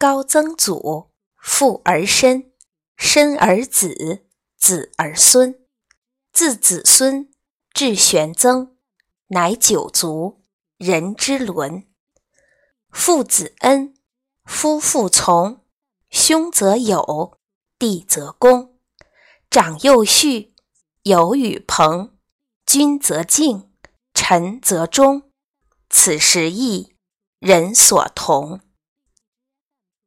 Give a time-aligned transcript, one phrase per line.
[0.00, 2.52] 高曾祖，父而身，
[2.96, 4.24] 身而子，
[4.56, 5.60] 子而孙，
[6.32, 7.30] 自子孙
[7.74, 8.78] 至玄曾，
[9.26, 10.40] 乃九族，
[10.78, 11.86] 人之伦。
[12.88, 13.94] 父子恩，
[14.46, 15.66] 夫妇从，
[16.08, 17.38] 兄则友，
[17.78, 18.78] 弟则恭，
[19.50, 20.54] 长幼序，
[21.02, 22.16] 友与朋，
[22.64, 23.70] 君则敬，
[24.14, 25.30] 臣则忠。
[25.90, 26.96] 此时义，
[27.38, 28.62] 人所同。